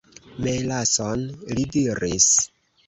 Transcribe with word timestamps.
"Melason," 0.45 1.29
li 1.53 1.69
diris. 1.77 2.33